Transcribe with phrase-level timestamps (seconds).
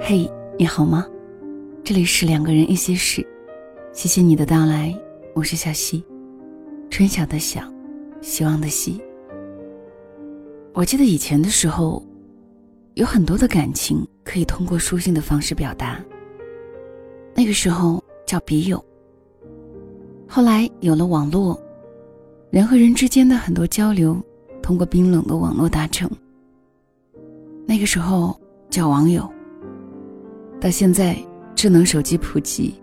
[0.00, 1.06] 嘿，你好吗？
[1.82, 3.26] 这里是两个人一些事，
[3.92, 4.94] 谢谢你的到来，
[5.34, 6.04] 我是小溪，
[6.90, 7.62] 春晓的晓，
[8.20, 9.02] 希望的希。
[10.74, 12.04] 我记得以前的时候，
[12.94, 16.04] 有很多的感情可以通过书信的方式表达，
[17.34, 18.84] 那个时候叫笔友。
[20.28, 21.58] 后来有了网络，
[22.50, 24.20] 人和人之间的很多交流
[24.64, 26.10] 通过冰冷的网络达成，
[27.66, 28.34] 那个时候
[28.70, 29.30] 叫网友。
[30.58, 31.14] 到现在，
[31.54, 32.74] 智能手机普及，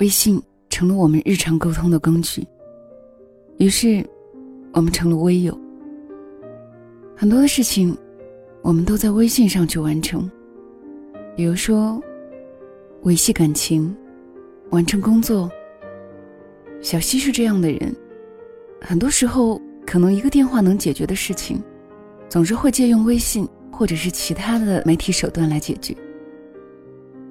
[0.00, 2.44] 微信成了我们日常沟通的工具。
[3.58, 4.04] 于是，
[4.72, 5.56] 我们成了微友。
[7.14, 7.96] 很多的事情，
[8.60, 10.28] 我们都在微信上去完成，
[11.36, 12.02] 比如说
[13.02, 13.96] 维系感情、
[14.70, 15.48] 完成工作。
[16.80, 17.94] 小西是这样的人，
[18.80, 21.62] 很多时候可能一个电话能解决的事情，
[22.28, 25.96] 总是会借用微信或者是其他的媒体手段来解决。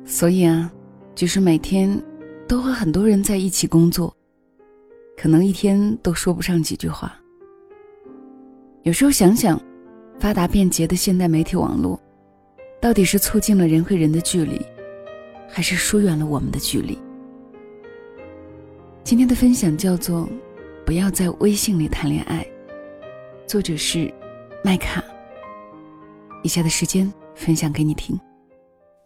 [0.06, 0.72] 所以啊，
[1.16, 2.02] 就是每天
[2.48, 4.16] 都和很多人在一起工作，
[5.18, 7.14] 可能一天都说不上几句话。
[8.84, 9.60] 有时候想想，
[10.20, 12.00] 发达便捷的现代媒体网络，
[12.82, 14.62] 到底是促进了人和人的距离，
[15.48, 17.00] 还是疏远了我们的距离？
[19.06, 20.22] 今天的分享叫做
[20.86, 22.44] 《不要在微信里谈恋爱》，
[23.48, 24.14] 作者是
[24.64, 25.04] 麦卡。
[26.44, 28.20] 以下的时间分享给你听。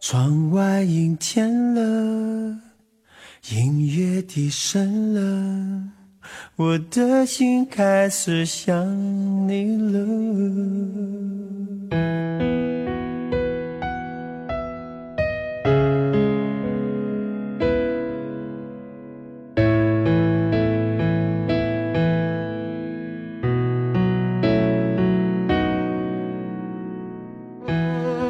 [0.01, 2.57] 窗外阴天了，
[3.51, 5.83] 音乐低声了，
[6.55, 10.07] 我的心开始想你了。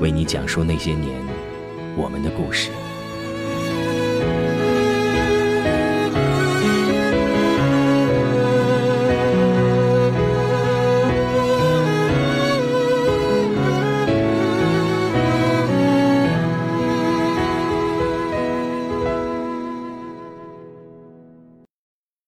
[0.00, 1.20] 为你讲述那些年。
[1.96, 2.70] 我们的故事。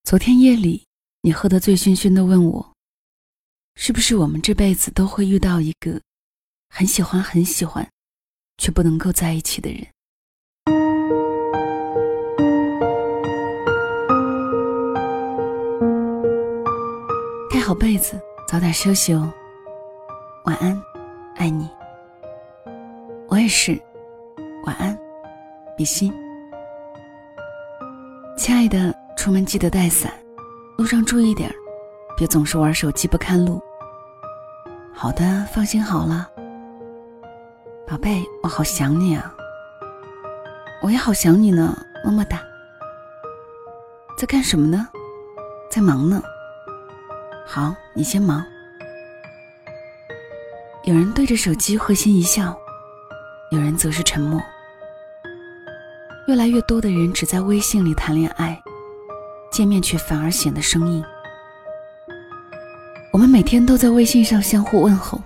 [0.04, 0.86] 昨天夜里，
[1.20, 2.72] 你喝得醉醺醺的问我
[3.76, 6.00] ：“是不是我们这辈子都会遇到一个
[6.68, 7.86] 很喜欢、很喜欢？”
[8.58, 9.86] 却不能够在一起的人。
[17.48, 19.32] 盖好被子，早点休息哦。
[20.46, 20.82] 晚安，
[21.36, 21.70] 爱你。
[23.28, 23.80] 我也是，
[24.64, 24.98] 晚安，
[25.76, 26.12] 比心。
[28.36, 30.12] 亲爱的，出门记得带伞，
[30.76, 31.48] 路上注意点
[32.16, 33.62] 别总是玩手机不看路。
[34.92, 36.28] 好的，放心好了。
[37.88, 39.34] 宝贝，我好想你啊！
[40.82, 42.38] 我也好想你呢，么么哒。
[44.14, 44.86] 在干什么呢？
[45.70, 46.22] 在忙呢。
[47.46, 48.44] 好，你先忙。
[50.84, 52.54] 有人对着手机会心一笑，
[53.50, 54.38] 有人则是沉默。
[56.26, 58.62] 越来越多的人只在微信里谈恋爱，
[59.50, 61.02] 见面却反而显得生硬。
[63.14, 65.18] 我们每天都在微信上相互问候，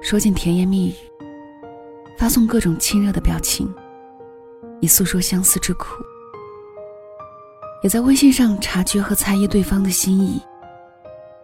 [0.00, 0.94] 说尽甜言蜜语。
[2.16, 3.72] 发送各种亲热的表情，
[4.80, 6.02] 以诉说相思之苦；
[7.82, 10.40] 也在微信上察觉和猜疑对方的心意，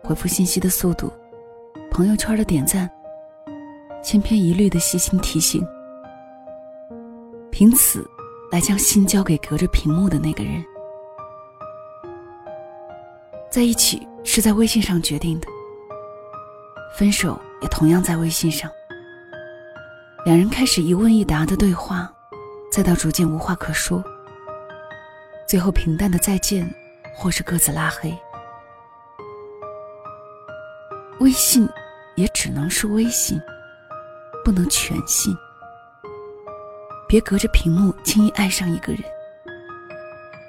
[0.03, 1.12] 回复信息的速度，
[1.91, 2.91] 朋友圈的点赞，
[4.02, 5.67] 千篇一律的细心提醒，
[7.50, 8.08] 凭此
[8.50, 10.64] 来将心交给隔着屏幕的那个人。
[13.50, 15.49] 在一起是在微信上决定的，
[16.96, 18.70] 分手也同样在微信上。
[20.22, 22.11] 两人开始一问一答的对话，
[22.70, 24.05] 再到逐渐无话可说，
[25.49, 26.69] 最后平淡的再见，
[27.17, 28.14] 或是各自拉黑。
[31.20, 31.67] 微信
[32.17, 33.40] 也只能是微信，
[34.44, 35.34] 不能全信。
[37.08, 39.02] 别隔着屏幕轻易爱上一个人，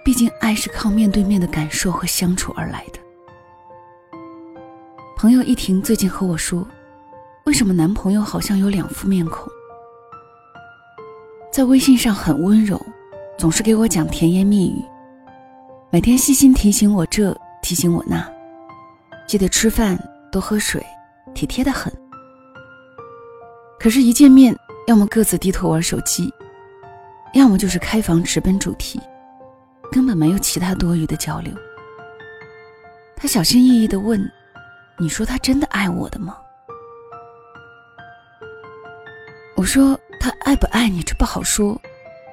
[0.03, 2.99] 毕竟爱是靠面对面的感受和相处而来的。
[5.17, 6.67] 朋友一婷最近和我说，
[7.45, 9.50] 为什么男朋友好像有两副面孔？
[11.51, 12.79] 在微信上很温柔，
[13.37, 14.81] 总是给我讲甜言蜜语，
[15.89, 18.25] 每天细心提醒我这提醒我那，
[19.27, 19.99] 记得吃饭
[20.31, 20.81] 多喝水，
[21.33, 21.91] 体贴的很。
[23.77, 24.57] 可是，一见面，
[24.87, 26.33] 要么各自低头玩手机，
[27.33, 29.01] 要么就是开房直奔主题，
[29.91, 31.53] 根本没有其他多余的交流。
[33.13, 34.25] 他小心翼翼的问
[34.97, 36.37] ：“你说他真的爱我的吗？”
[39.57, 39.99] 我说。
[40.21, 41.81] 他爱不爱你，这不好说。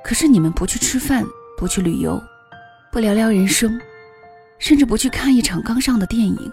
[0.04, 1.24] 可是你们不去吃饭，
[1.56, 2.22] 不去旅游，
[2.92, 3.80] 不聊聊人生，
[4.58, 6.52] 甚至不去看一场刚上的电影，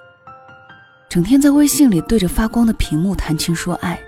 [1.09, 3.99] 整天在微信里对着发光的屏幕谈情说爱，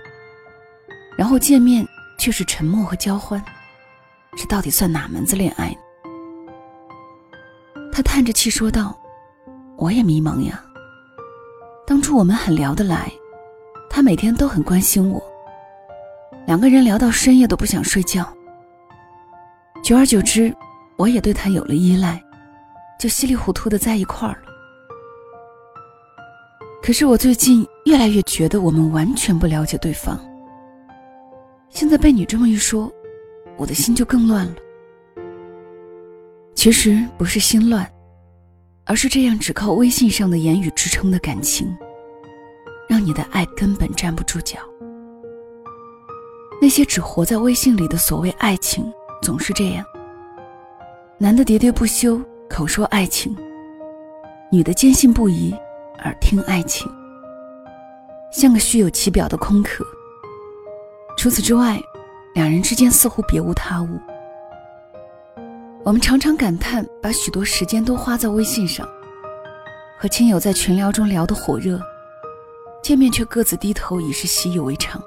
[1.18, 1.86] 然后见面
[2.18, 3.44] 却是沉默和交欢，
[4.38, 5.78] 这到底算哪门子恋爱？
[7.92, 8.98] 他叹着气说道
[9.76, 10.64] ：“我也迷茫呀。
[11.86, 13.12] 当初我们很聊得来，
[13.90, 15.22] 他每天都很关心我。”
[16.48, 18.26] 两个人聊到深夜都不想睡觉，
[19.84, 20.56] 久而久之，
[20.96, 22.24] 我也对他有了依赖，
[22.98, 24.48] 就稀里糊涂的在一块儿了。
[26.82, 30.18] 可是我最近越来越觉得我们完全不了解对方。
[31.68, 32.90] 现在被你这么一说，
[33.58, 34.56] 我的心就更乱了。
[36.56, 37.86] 其实不是心乱，
[38.86, 41.68] 而是这样只靠微信上的言语支撑的感情，
[42.88, 44.58] 让你的爱根本站不住脚。
[46.60, 49.86] 那些只活在微信里的所谓爱情，总是这样：
[51.18, 52.20] 男的喋喋不休，
[52.50, 53.32] 口说爱情；
[54.52, 55.56] 女的坚信不疑，
[56.04, 56.92] 耳听爱情，
[58.32, 59.86] 像个虚有其表的空壳。
[61.16, 61.80] 除此之外，
[62.34, 63.90] 两人之间似乎别无他物。
[65.84, 68.88] 我们常常感叹，把许多时间都花在微信上，
[70.00, 71.80] 和亲友在群聊中聊得火热，
[72.82, 75.00] 见面却各自低头，已是习以为常。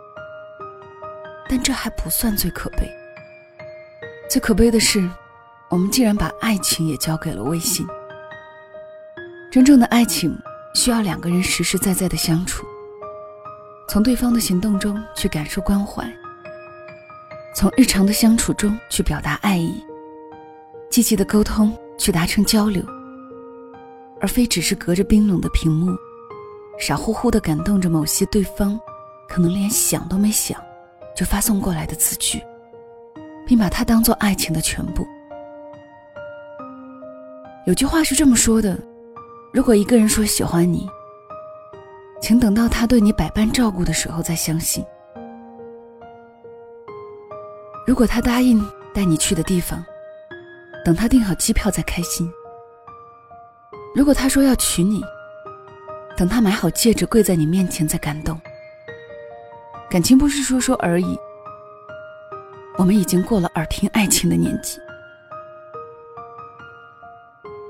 [1.50, 2.88] 但这还不算最可悲。
[4.30, 5.10] 最可悲的是，
[5.68, 7.84] 我们竟然把爱情也交给了微信。
[9.50, 10.32] 真正的爱情
[10.76, 12.64] 需要两个人实实在在的相处，
[13.88, 16.08] 从对方的行动中去感受关怀，
[17.52, 19.84] 从日常的相处中去表达爱意，
[20.88, 22.80] 积极的沟通去达成交流，
[24.20, 25.96] 而非只是隔着冰冷的屏幕，
[26.78, 28.80] 傻乎乎的感动着某些对方
[29.28, 30.56] 可能连想都没想。
[31.20, 32.42] 就发送过来的字句，
[33.46, 35.06] 并把它当做爱情的全部。
[37.66, 38.78] 有句话是这么说的：
[39.52, 40.88] 如果一个人说喜欢你，
[42.22, 44.82] 请等到他对你百般照顾的时候再相信；
[47.86, 49.84] 如果他答应带你去的地方，
[50.86, 52.26] 等他订好机票再开心；
[53.94, 55.02] 如果他说要娶你，
[56.16, 58.40] 等他买好戒指跪在你面前再感动。
[59.90, 61.18] 感情不是说说而已，
[62.78, 64.78] 我们已经过了耳听爱情的年纪。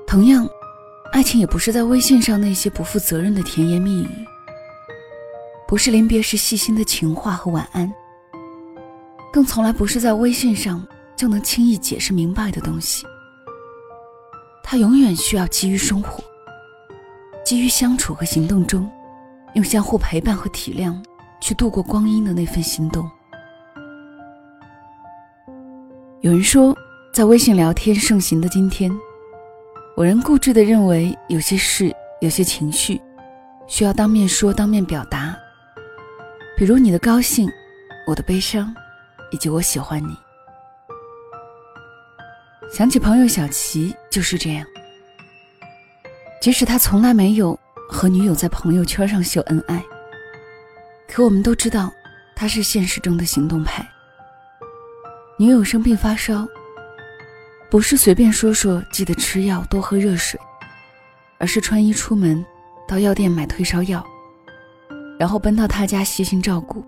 [0.05, 0.47] 同样，
[1.11, 4.09] 爱情也不是在微信上那些不负责任的甜言蜜语，
[5.67, 7.91] 不是临别时细心的情话和晚安，
[9.33, 10.85] 更从来不是在微信上
[11.15, 13.03] 就能轻易解释明白的东西。
[14.61, 16.23] 它永远需要基于生活，
[17.43, 18.87] 基于相处和行动中，
[19.55, 20.95] 用相互陪伴和体谅。
[21.41, 23.09] 去度过光阴的那份心动。
[26.21, 26.77] 有人说，
[27.11, 28.91] 在微信聊天盛行的今天，
[29.97, 33.01] 我仍固执的认为，有些事、有些情绪，
[33.67, 35.35] 需要当面说、当面表达。
[36.55, 37.49] 比如你的高兴，
[38.07, 38.71] 我的悲伤，
[39.31, 40.15] 以及我喜欢你。
[42.71, 44.63] 想起朋友小齐就是这样，
[46.39, 49.83] 即使他从来没有和女友在朋友圈上秀恩爱。
[51.13, 51.91] 可我们都知道，
[52.33, 53.85] 他是现实中的行动派。
[55.37, 56.47] 女友生病发烧，
[57.69, 60.39] 不是随便说说记得吃药、多喝热水，
[61.37, 62.45] 而是穿衣出门，
[62.87, 64.01] 到药店买退烧药，
[65.19, 66.81] 然后奔到他家悉心照顾。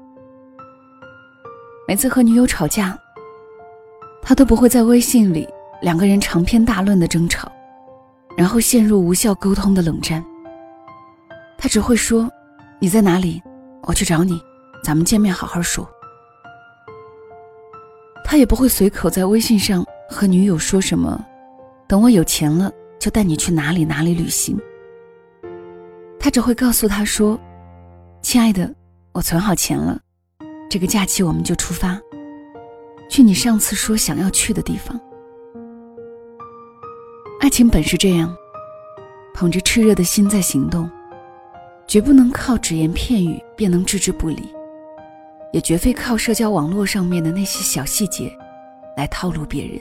[1.85, 2.97] 每次和女友吵架，
[4.21, 5.45] 他都不会在微信里
[5.81, 7.51] 两个人长篇大论的争吵，
[8.37, 10.23] 然后陷入无效沟通的冷战。
[11.57, 12.31] 他只会说
[12.79, 13.43] ：“你在哪里？”
[13.85, 14.41] 我去找你，
[14.83, 15.87] 咱们见面好好说。
[18.23, 21.23] 他也不会随口在微信上和女友说什么，
[21.87, 24.57] 等我有钱了就带你去哪里哪里旅行。
[26.19, 27.37] 他只会告诉他说
[28.23, 28.73] ：“亲爱的，
[29.11, 29.99] 我存好钱了，
[30.69, 31.99] 这个假期我们就出发，
[33.09, 34.99] 去你上次说想要去的地方。”
[37.41, 38.33] 爱情本是这样，
[39.33, 40.89] 捧着炽热的心在行动。
[41.87, 44.53] 绝不能靠只言片语便能置之不理。
[45.51, 48.35] 也绝非靠社交网络上面的那些小细节
[48.97, 49.79] 来套路别人。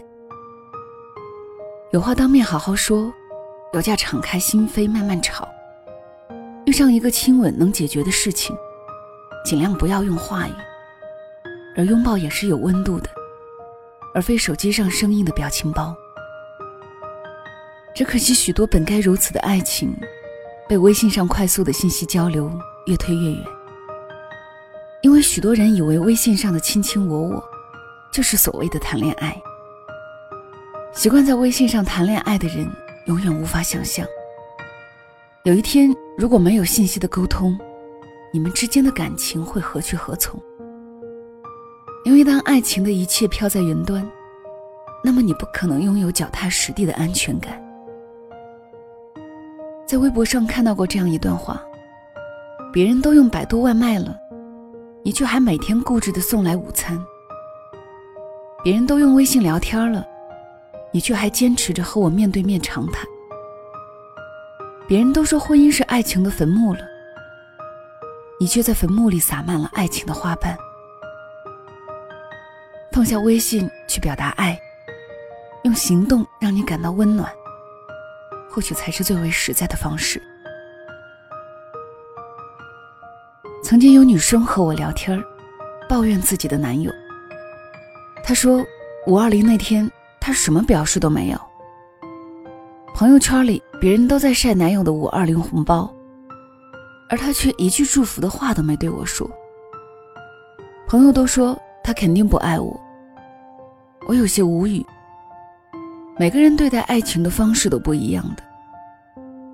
[1.93, 3.11] 有话当面好好说，
[3.73, 5.49] 有架敞开心扉慢慢吵。
[6.67, 8.55] 遇上一个亲吻能解决的事情，
[9.45, 10.53] 尽量不要用话语，
[11.75, 13.09] 而拥抱也是有温度的，
[14.15, 15.97] 而非手机上生硬的表情包。
[17.95, 19.95] 只可惜许多本该如此的爱情，
[20.73, 22.51] 被微信上快速的信息交流
[22.87, 23.45] 越推越远。
[25.03, 27.45] 因为许多人以为微信上的卿卿我我，
[28.11, 29.39] 就是所谓的谈恋爱。
[30.95, 32.67] 习惯在微信上谈恋爱的人，
[33.05, 34.07] 永远无法想象，
[35.43, 37.55] 有一天如果没有信息的沟通，
[38.33, 40.41] 你们之间的感情会何去何从？
[42.07, 44.11] 因为当爱情的一切飘在云端，
[45.05, 47.63] 那么你不可能拥有脚踏实地的安全感。
[49.93, 51.63] 在微博上看到过这样一段话：
[52.73, 54.19] 别人都用百度外卖了，
[55.05, 56.97] 你却还每天固执的送来午餐；
[58.65, 60.03] 别人都用微信聊天了，
[60.93, 63.05] 你却还坚持着和我面对面长谈；
[64.89, 66.81] 别人都说婚姻是爱情的坟墓了，
[68.41, 70.57] 你却在坟墓里撒满了爱情的花瓣。
[72.93, 74.59] 放下微信去表达爱，
[75.65, 77.31] 用行动让你感到温暖。
[78.53, 80.21] 或许才是最为实在的方式。
[83.65, 85.19] 曾经有女生和我聊天
[85.89, 86.93] 抱怨自己的男友。
[88.23, 88.63] 她说，
[89.07, 89.91] 五二零那天
[90.21, 91.41] 她什么表示都没有。
[92.95, 95.91] 朋友圈里别人都在晒男友的五二零红包，
[97.09, 99.29] 而她却一句祝福的话都没对我说。
[100.87, 102.79] 朋友都说他肯定不爱我，
[104.07, 104.85] 我有些无语。
[106.19, 108.43] 每个人对待爱情的方式都不一样的。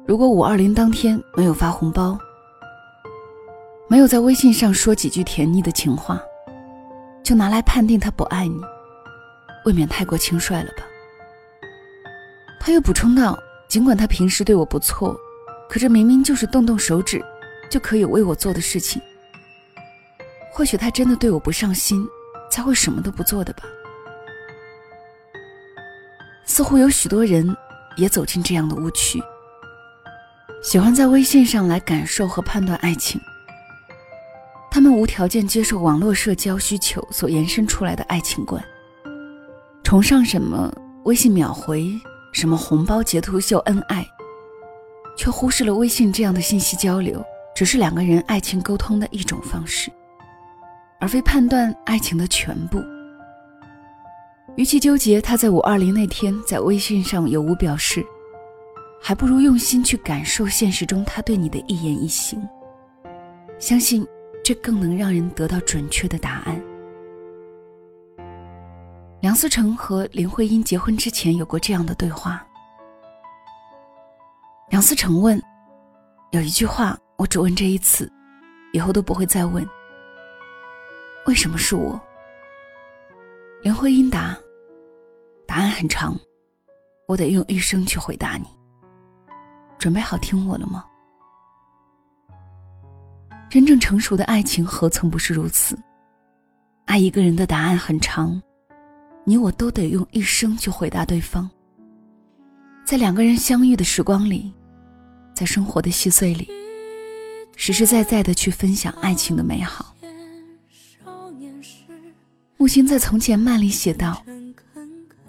[0.06, 2.18] 如果五二零当天没有发红包，
[3.88, 6.20] 没有在微信上说几句甜腻的情话，
[7.22, 8.60] 就拿来判定他不爱你，
[9.64, 10.82] 未免太过轻率了吧？
[12.58, 13.38] 他又补充道
[13.68, 15.16] ：“尽管他平时对我不错，
[15.70, 17.24] 可这明明就是动动手指
[17.70, 19.00] 就可以为我做的事情。
[20.52, 22.04] 或许他真的对我不上心，
[22.50, 23.62] 才会什么都不做的吧。”
[26.58, 27.56] 似乎有许多人
[27.94, 29.22] 也走进这样的误区，
[30.60, 33.20] 喜欢在微信上来感受和判断爱情。
[34.68, 38.60] 他们无条件接受网络社交需求所延伸出来的爱情观，
[39.84, 40.68] 崇尚什么
[41.04, 41.92] 微信秒回，
[42.32, 44.04] 什么红包截图秀恩爱，
[45.16, 47.24] 却忽视了微信这样的信息交流
[47.54, 49.92] 只是两个人爱情沟通的一种方式，
[50.98, 52.82] 而非判断爱情的全部。
[54.57, 58.05] 与其纠结他在五二零那天在微信上有无表示，
[59.00, 62.43] 还不如用心去感受现实中他对你的一言一行。
[63.61, 64.05] 相信
[64.45, 66.61] 这更能让人得到准确的答案。
[69.21, 72.45] 梁思成和林徽因结婚之前有过这样的对话。
[74.71, 75.40] 梁思成问
[76.31, 78.11] ：“有一句话，我只问这一次，
[78.73, 79.67] 以后都不会再问。
[81.26, 82.00] 为什么是我？”
[83.62, 84.36] 林徽因答。
[85.46, 86.14] 答案很长，
[87.06, 88.46] 我得用一生去回答你。
[89.78, 90.84] 准备好听我了吗？
[93.48, 95.78] 真正成熟的爱情何曾不是如此？
[96.84, 98.40] 爱一个人的答案很长，
[99.24, 101.48] 你我都得用一生去回答对方。
[102.84, 104.52] 在两个人相遇的时光里，
[105.34, 106.48] 在生活的细碎里，
[107.56, 109.94] 实实在在的去分享爱情的美好。
[112.60, 114.20] 木心在《从前慢》里写道。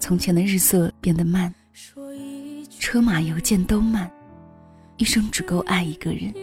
[0.00, 1.54] 从前的日色变得慢，
[2.80, 4.10] 车马邮件都慢，
[4.96, 6.34] 一生只够爱一个人。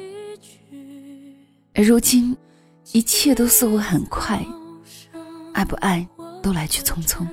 [1.76, 2.36] 而如今，
[2.94, 4.42] 一切都似乎很快，
[5.52, 6.08] 爱不爱
[6.42, 7.28] 都来去匆匆，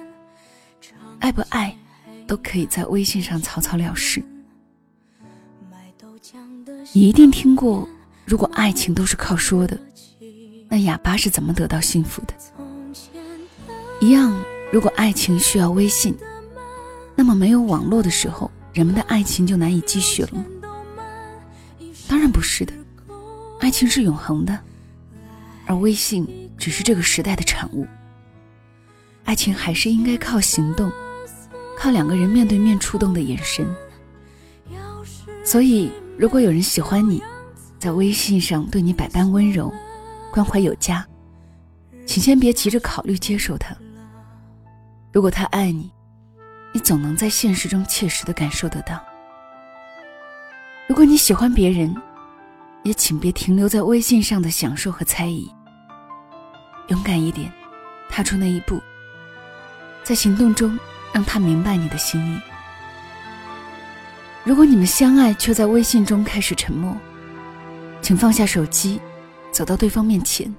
[1.20, 1.76] 爱不爱
[2.26, 4.20] 都可以在微信上草草了事。
[6.92, 7.88] 你一定听过，
[8.25, 9.78] 如果爱情都是靠说的，
[10.68, 12.34] 那哑巴是怎么得到幸福的？
[14.04, 14.38] 一样。
[14.70, 16.14] 如果爱情需要微信，
[17.16, 20.44] 那么没有网络的时候，人们的爱情就难以继续了吗？
[22.06, 22.75] 当然不是的，
[23.61, 24.61] 爱情是永恒的，
[25.64, 27.87] 而微信只是这个时代的产物。
[29.25, 30.92] 爱情还是应该靠行动，
[31.78, 33.66] 靠两个人面对面触动的眼神。
[35.42, 37.23] 所以，如果有人喜欢你，
[37.78, 39.73] 在微信上对你百般温柔，
[40.30, 41.06] 关怀有加，
[42.04, 43.75] 请先别急着考虑接受他。
[45.14, 45.92] 如果他爱你，
[46.73, 49.00] 你总能在现实中切实的感受得到。
[50.88, 51.94] 如果你喜欢别人，
[52.83, 55.49] 也请别停留在微信上的享受和猜疑。
[56.88, 57.49] 勇敢一点，
[58.11, 58.83] 踏出那一步，
[60.02, 60.76] 在行动中
[61.12, 62.40] 让他明白你的心意。
[64.42, 66.92] 如果你们相爱却在微信中开始沉默，
[68.02, 69.00] 请放下手机，
[69.52, 70.52] 走到对方面前，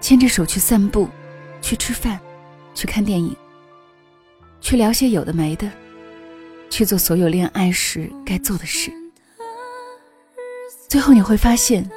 [0.00, 1.10] 牵着手去散步，
[1.60, 2.18] 去吃饭，
[2.74, 3.34] 去看电影，
[4.60, 5.70] 去聊些有的没的，
[6.68, 8.92] 去做所有恋爱时该做的事。
[10.88, 11.88] 最后你会发现，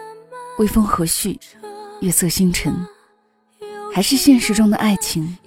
[0.59, 1.37] 微风和煦，
[2.01, 2.73] 月色星辰，
[3.93, 5.37] 还是现实中的爱情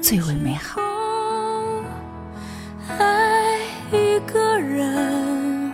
[0.00, 0.80] 最为美好。
[2.98, 3.58] 爱
[3.90, 5.72] 一个人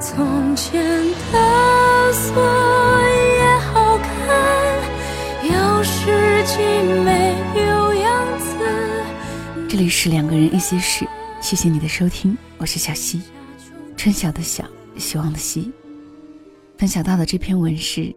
[0.00, 0.99] 从前
[9.80, 11.06] 里是两个人一些事，
[11.40, 13.22] 谢谢你的收听，我是小溪，
[13.96, 14.62] 春晓的晓，
[14.98, 15.72] 希望的希。
[16.76, 18.14] 分享到的这篇文是：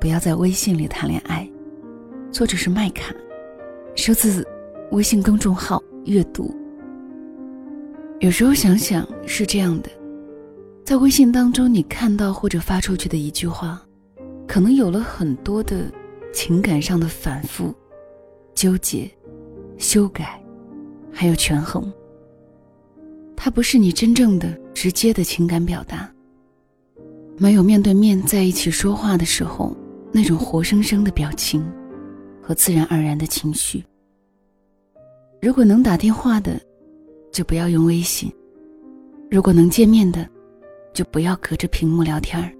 [0.00, 1.48] 不要在微信里谈恋爱，
[2.32, 3.14] 作者是麦卡，
[3.94, 4.44] 收自
[4.90, 6.52] 微信公众号阅读。
[8.18, 9.90] 有时候想想是这样的。
[10.84, 13.80] 在微信当中，你看到或者发出去的一句话，
[14.44, 15.84] 可能有了很多的
[16.32, 17.72] 情感上的反复、
[18.56, 19.08] 纠结、
[19.78, 20.42] 修改，
[21.18, 21.90] 还有权衡。
[23.34, 26.12] 它不是你真正的、直接的情感表达，
[27.38, 29.74] 没有面对面在一起说话的时候
[30.12, 31.66] 那种活生生的表情
[32.42, 33.82] 和自然而然的情绪。
[35.40, 36.60] 如果能打电话的，
[37.32, 38.30] 就不要用微信；
[39.30, 40.28] 如果能见面的，
[40.92, 42.52] 就不要隔着屏幕聊天儿。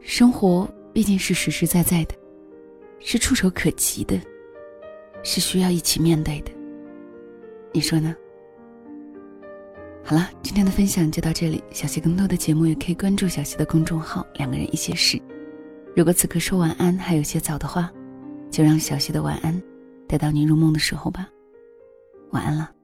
[0.00, 2.14] 生活毕竟是实实在在的，
[3.00, 4.20] 是触手可及的，
[5.22, 6.50] 是需要一起面对的。
[7.76, 8.16] 你说呢？
[10.02, 11.62] 好了，今天的分享就到这里。
[11.70, 15.20] 小溪更多的节目也可以关注小溪的公众号“两个人一些事”。
[15.94, 17.92] 如果此刻说晚安还有些早的话，
[18.50, 19.62] 就让小溪的晚安
[20.08, 21.28] 带到你入梦的时候吧。
[22.30, 22.75] 晚安了。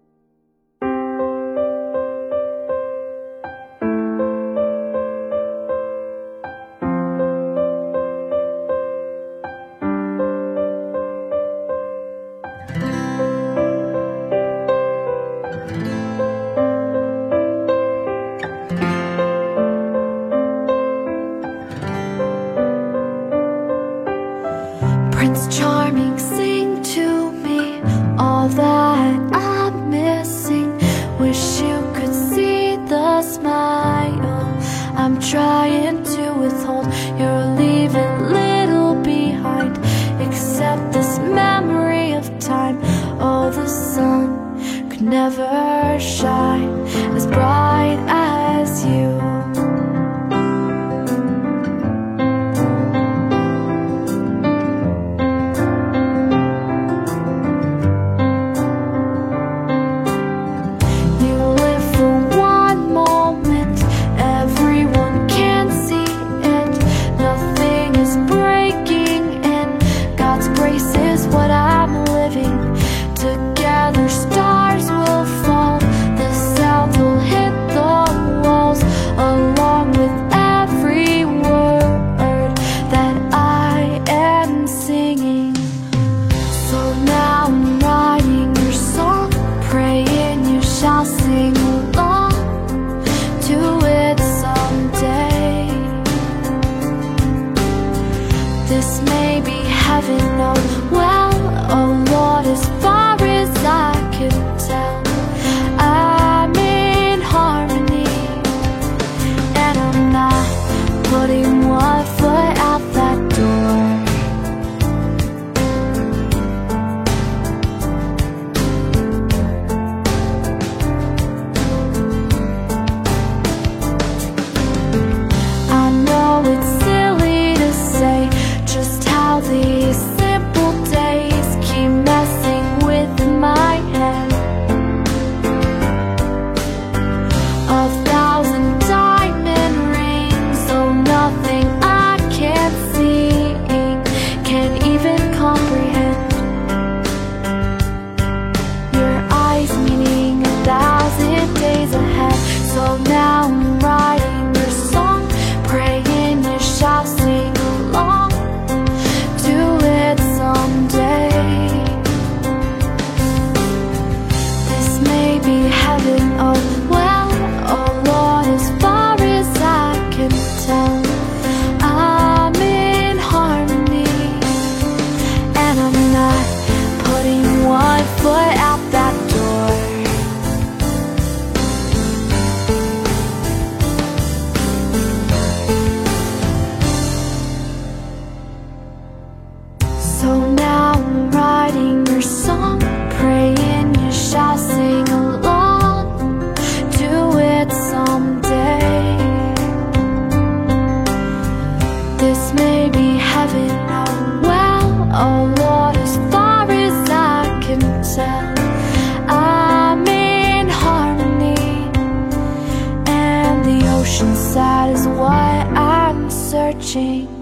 [214.03, 217.42] ocean side is what I'm searching.